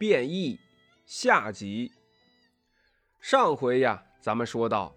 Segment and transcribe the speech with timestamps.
[0.00, 0.58] 变异
[1.04, 1.92] 下集。
[3.20, 4.94] 上回呀，咱们说到，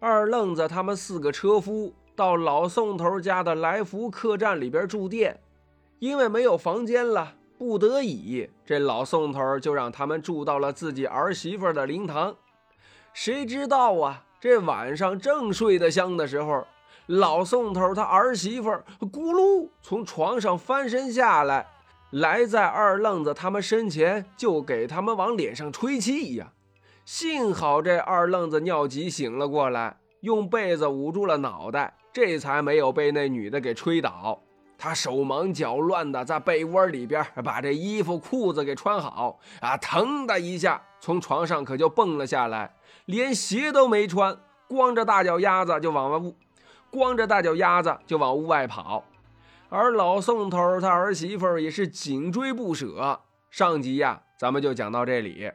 [0.00, 5.38] 二愣子他们四个车夫到老宋头家的来福客栈里边住店，
[5.98, 12.34] 因为没有房间了，不得已，这老宋头就让他们住到了自己儿媳妇的灵堂。
[13.12, 16.66] 谁知道啊，这晚上正睡得香的时候，
[17.04, 21.66] 老宋头他儿媳妇咕噜从床上翻身下来。
[22.10, 26.52] 来在二愣子他们身前，就给他们往脸上吹气呀！
[27.04, 34.42] 幸好这二愣子尿急醒了过来，用被子捂住了脑袋，这才没有被那女的给吹倒。
[34.78, 46.34] 他手忙脚乱的在被窝里边把这衣服裤子给穿好啊，腾的一下从床上可就蹦了下来，连鞋都没穿，光着大脚丫子就往外屋，
[46.90, 49.04] 光着大脚丫子就往屋外跑。
[49.70, 53.20] 而老宋头他儿媳妇也是紧追不舍。
[53.50, 55.50] 上集呀，咱们就讲到这里。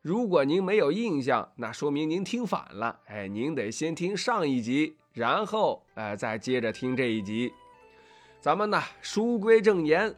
[0.00, 3.00] 如果您没有印象，那说明您听反了。
[3.06, 7.52] 哎，您得先听上一集，然后哎再接着听这一集。
[8.40, 10.14] 咱们呢，书归正言，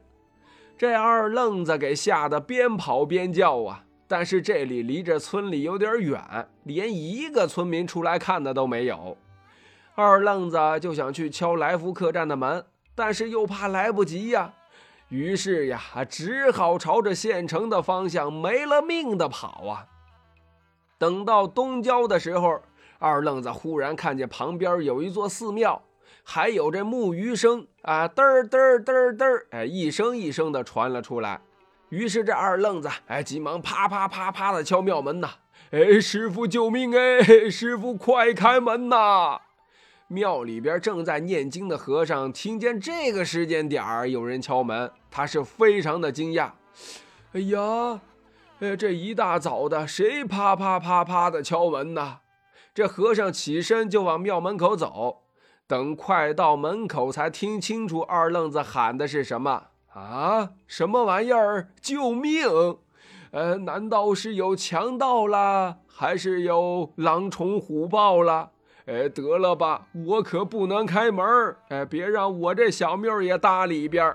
[0.79, 3.85] 这二愣子给吓得边跑边叫啊！
[4.07, 9.17] 但是这里离着村里有点远，连一个村民出来看的都没有。
[9.97, 12.65] 二愣子就想去敲来福客栈的门。
[12.95, 14.53] 但是又怕来不及呀，
[15.09, 19.87] 于是呀，只好朝着县城的方向没了命的跑啊。
[20.99, 22.61] 等到东郊的时候，
[22.99, 25.83] 二愣子忽然看见旁边有一座寺庙，
[26.23, 31.41] 还有这木鱼声啊，嘚儿嘚儿嘚嘚，哎，一声一声的传了出来。
[31.89, 35.29] 于是这二愣子哎，急忙啪啪啪啪的敲庙门呐，
[35.73, 39.41] 哎，师傅救命哎，师傅快开门呐！
[40.09, 46.51] 庙里边正在念经的和尚听见这个时间点儿有人敲门，他是非常的惊讶。
[47.33, 48.01] 哎呀，
[48.61, 52.19] 哎，这一大早的，谁啪啪啪啪的敲门呢？
[52.75, 55.23] 这和尚起身就往庙门口走，
[55.67, 60.51] 等快到门口才听清楚二愣子喊的是什么啊？
[60.67, 61.69] 什么玩意儿？
[61.81, 62.49] 救命！
[63.31, 68.51] 呃，难道是有强盗啦，还是有狼虫虎豹啦？
[68.93, 74.15] 哎，得了吧，我可不能开门哎，别让我这小命也搭里边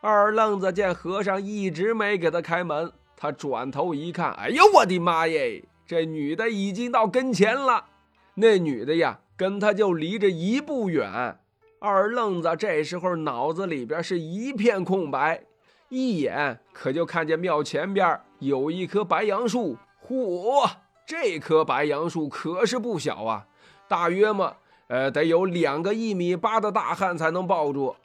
[0.00, 5.62] 二愣子见和尚一直没给他开门，他转头一看，哎呦我的妈耶！
[5.86, 7.84] 这女的已经到跟前了。
[8.32, 11.38] 那女的呀，跟他就离着一步远。
[11.80, 15.42] 二愣子这时候脑子里边是一片空白，
[15.90, 19.76] 一眼可就看见庙前边有一棵白杨树，
[20.08, 20.70] 嚯！
[21.04, 23.44] 这棵白杨树可是不小啊，
[23.90, 24.54] 大约嘛，
[24.86, 27.96] 呃，得有两个一米八的大汉才能抱住。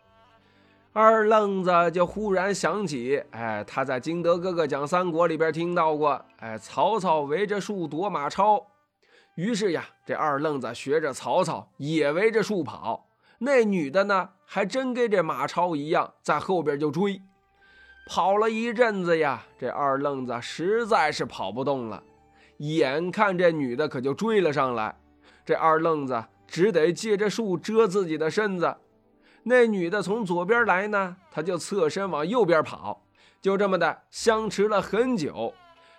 [0.93, 8.65] 二愣子就忽然想起，哎，他在金德哥哥讲三国里边听到过，哎，曹操围着树躲马超。
[9.35, 13.05] 于是呀，这二愣子学着曹操也围着树跑。
[13.37, 17.21] 那女的呢，还真跟这马超一样，在后边就追。
[18.07, 22.01] 跑了一阵子呀，这二愣子实在是跑不动了。
[22.57, 24.95] 眼看这女的可就追了上来，
[25.45, 28.75] 这二愣子只得借着树遮自己的身子。
[29.43, 33.03] 那女的从左边来呢，他就侧身往右边跑。
[33.41, 35.53] 就这么的相持了很久，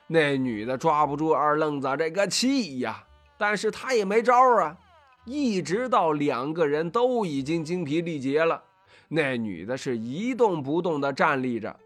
[0.09, 3.05] 那女的抓不住二愣子这个气呀，
[3.39, 4.77] 但是他也没招啊。
[5.25, 8.63] 一直到两个人都已经精疲力竭了，
[9.09, 11.77] 那女的是一动不动地站立着，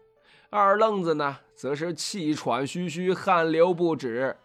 [0.49, 4.35] 二愣子呢，则是气喘吁吁，汗流不止。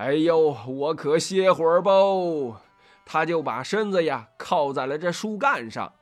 [0.00, 1.92] 哎呦，我可歇会儿吧！
[3.04, 5.92] 他就把身子呀靠在了这树干上。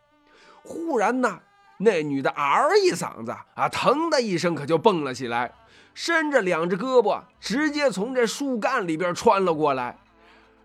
[0.63, 1.41] 忽然呢，
[1.79, 5.53] 那女的嗷一嗓子啊，腾的一声可就蹦了起来，
[5.95, 9.99] 伸着两只胳膊，直接从这树干里边穿了过来。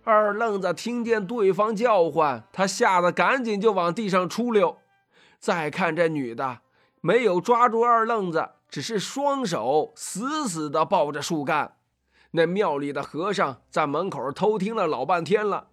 [0.03, 4.77] 二愣子听见对方叫唤，他吓得赶紧就往地上出溜。
[5.39, 6.59] 再看这女的，
[7.01, 11.77] 没有抓住二愣子，只是双手死死地抱着树干。
[12.35, 15.67] 那庙里的和尚在门口偷听了老半天了，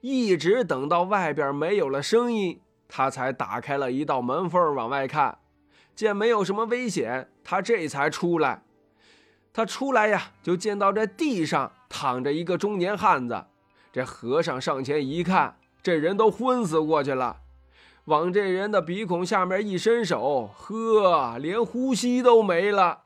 [0.00, 5.38] 一直等到外边没有了声音，他才打开了一道门缝往外看，
[5.94, 8.62] 见没有什么危险，他这才出来。
[9.52, 13.44] 他出来呀，就见到这地上躺着一个中年汉子。
[13.92, 17.40] 这和尚上前一看，这人都昏死过去了，
[18.06, 23.02] 往这人的鼻孔下面一伸手，呵，连呼吸都没了。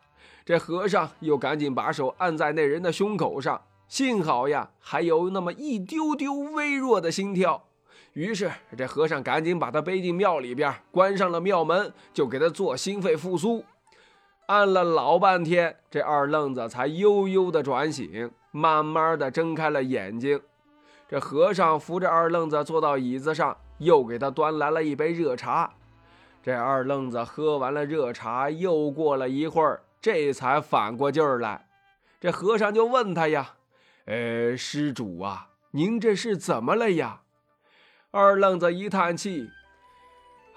[0.51, 7.69] 这和尚又赶紧把手按在那人的胸口上，幸好呀，还有那么一丢丢微弱的心跳。
[8.15, 13.65] 于是这和尚赶紧把他背进庙里边，关上了庙门，就给他做心肺复苏。
[14.47, 20.41] 按了老半天，这二愣子才悠悠的转醒，慢慢的睁开了眼睛。
[21.09, 25.75] 这和尚扶着二愣子坐到椅子上，又给他端来了一杯热茶。
[26.43, 31.67] 这二愣子喝完了热茶，又过了一会儿，这才反过劲儿来。
[32.21, 33.55] 这和尚就问他呀
[34.07, 37.23] ：“呃，施主啊，您这是怎么了呀？”
[38.13, 39.51] 二愣子一叹气：“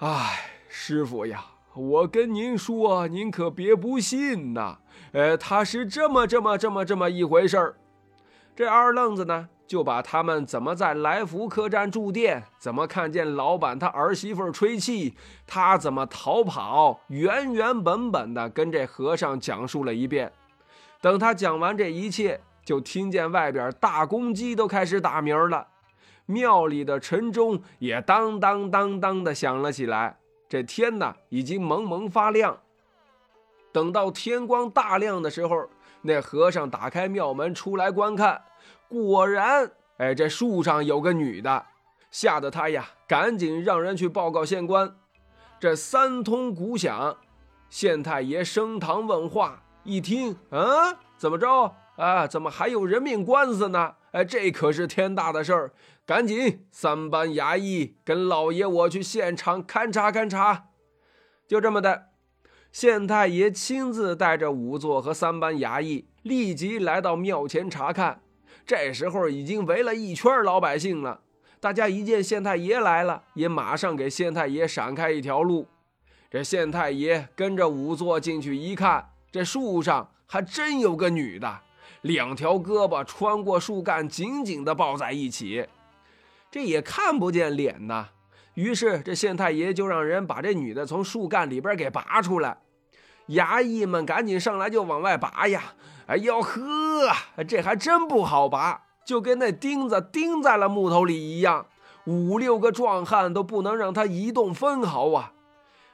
[0.00, 1.44] 哎，师傅呀。”
[1.74, 4.78] 我跟您说，您可别不信呐。
[5.10, 7.76] 呃，他是这么、这么、这么、这么一回事儿。
[8.56, 15.14] 这二愣子呢，就把他们怎么在来福客栈住店，怎么看见老板他儿媳妇吹气，
[15.44, 20.32] 他怎么逃跑，原原本本的跟这和尚讲述了一遍。
[21.00, 25.66] 等他讲完这一切，就听见外边大公鸡都开始打鸣了，
[26.26, 30.18] 庙里的晨钟也当当当当的响了起来。
[30.48, 32.60] 这天呢，已经蒙蒙发亮。
[33.72, 35.68] 等到天光大亮的时候，
[36.04, 38.42] 那和尚打开庙门出来观看，
[38.88, 41.66] 果然，哎，这树上有个女的，
[42.10, 44.94] 吓得他呀，赶紧让人去报告县官。
[45.58, 47.16] 这三通鼓响，
[47.70, 51.74] 县太爷升堂问话，一听，嗯，怎么着？
[51.96, 53.94] 啊，怎么还有人命官司呢？
[54.12, 55.72] 哎，这可是天大的事儿。
[56.04, 60.66] 赶紧，三班衙役跟老爷我去现场勘察勘察。
[61.48, 62.08] 就这么的，
[62.74, 68.20] 县太爷亲自带着仵作和三班衙役，立即来到庙前查看。
[68.66, 71.20] 这时候已经围了一圈老百姓了。
[71.60, 75.68] 大家一见县太爷来了，也马上给县太爷闪开一条路。
[76.28, 81.60] 这县太爷跟着仵作进去一看，这树上还真有个女的，
[82.00, 85.68] 两条胳膊穿过树干，紧紧地抱在一起。
[86.50, 88.08] 这也看不见脸呐，
[88.54, 92.58] 于是这县太爷就让人把这女的从树干里边给拔出来，
[93.28, 95.62] 衙役们赶紧上来就往外拔呀！
[96.06, 96.54] 哎呦呵，
[97.48, 101.66] 这还真不好拔，就跟那钉子钉在了木头里一样，
[102.04, 105.32] 五六个壮汉都不能让他移动分毫啊！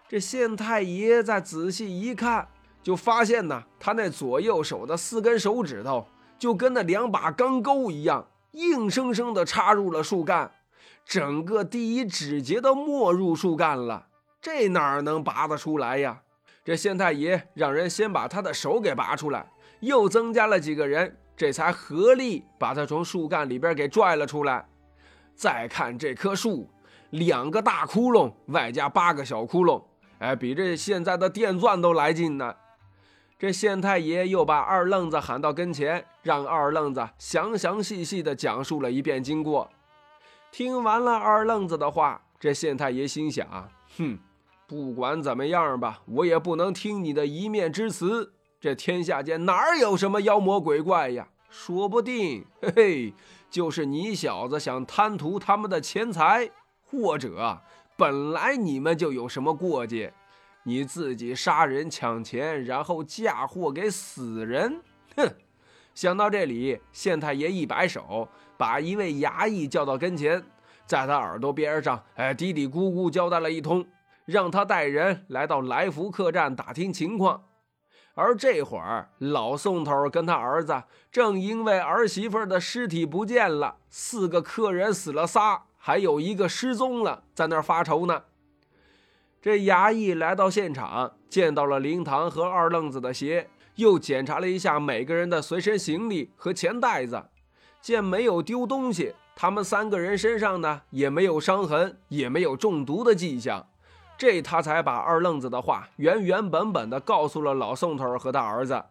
[0.08, 2.48] 这县太爷再仔细一看，
[2.82, 8.26] 就发现呢，他那左右手的四根手指头就跟那两把钢钩一样。
[8.52, 10.50] 硬生生地插入了树干，
[11.04, 14.08] 整个第一指节都没入树干了，
[14.42, 16.22] 这哪能拔得出来呀？
[16.64, 24.68] 这县太爷让人先把他的手给拔出来，又增加了几个人，这才合力把他从树干里边给拽了出来。
[25.34, 26.68] 再看这棵树，
[27.10, 29.82] 两个大窟窿，外加八个小窟窿，
[30.18, 32.54] 哎，比这现在的电钻都来劲呢。
[33.38, 39.70] 这县太爷又把二愣子喊到跟前，让二愣子详详细细地讲述了一遍经过。
[40.52, 43.48] 听完了二愣子的话，这县太爷心想：
[43.96, 44.18] 哼，
[44.70, 48.32] 不管怎么样吧，我也不能听你的一面之词。
[48.60, 51.26] 这天下间哪有什么妖魔鬼怪呀？
[51.50, 53.14] 说不定，嘿嘿，
[53.50, 56.48] 就是你小子想贪图他们的钱财，
[56.88, 57.60] 或者
[57.96, 60.14] 本来你们就有什么过节。
[60.62, 64.80] 你自己杀人抢钱，然后嫁祸给死人，
[65.16, 65.28] 哼！
[65.96, 70.40] 想到这里，县太爷一摆手，把一位衙役叫到跟前，
[70.86, 73.84] 在他耳朵边上，哎，嘀嘀咕咕交代了一通，
[74.24, 77.44] 让他带人来到来福客栈打听情况。
[78.14, 88.24] 而这会儿，老宋头跟他儿子正因为儿媳妇的尸体不见了，四个客人死了仨，还有一个失踪了，在那儿发愁呢。
[89.40, 97.24] 这衙役来到现场，见到了灵堂和二愣子的鞋，又检查了一下每个人的随身行李和钱袋子，
[97.80, 103.69] 见没有丢东西，他们三个人身上呢也没有伤痕，也没有中毒的迹象，
[104.20, 108.84] 这他才把二愣子的话原原本本的告诉了老宋头和他儿子。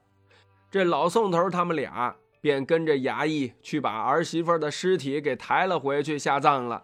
[0.72, 6.82] 这老宋头他们俩便跟着衙役去把儿媳妇的尸体给抬了回去下葬了，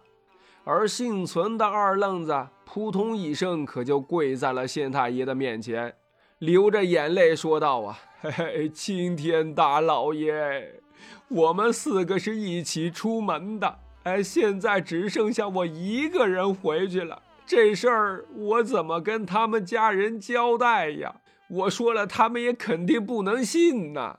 [0.62, 2.46] 而幸存的二愣子。
[2.64, 5.96] 扑通一声，可就跪在了县太爷的面前，
[6.38, 10.80] 流着眼泪说道：“啊，嘿嘿，青天大老爷，
[11.28, 21.20] 我们四个是一起出门的，哎，现在只剩下我一个人回去了，这事儿我怎么跟他们家人交代呀？
[21.48, 24.18] 我说了，他们也肯定不能信呐。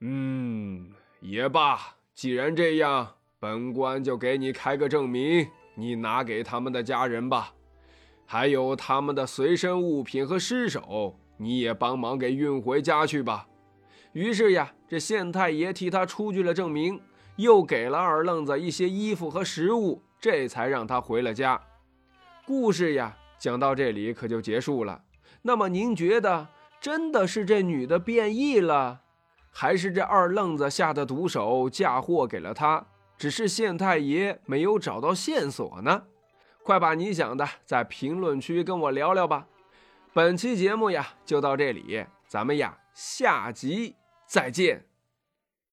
[0.00, 7.52] 嗯，也罢，既然这样，本官就给你开个证明，你拿给他们的家人吧。”
[8.28, 13.46] 还有他们的随身物品和尸首，你也帮忙给运回家去吧。
[14.12, 17.00] 于是呀，这县太爷替他出具了证明，
[17.36, 21.60] 又给了二愣子一些衣服和食物，这才让他回了家。
[22.46, 25.02] 故事呀，讲到这里可就结束了。
[25.42, 26.46] 那么您觉得
[26.80, 29.00] 真的是这女的变异了，
[29.50, 32.86] 还是这二愣子下的毒手嫁祸给了他？
[33.18, 36.04] 只是县太爷没有找到线索呢？
[36.62, 39.46] 快把你想的在评论区跟我聊聊吧。
[40.12, 44.86] 本期节目呀，就到这里，咱们呀下集再见。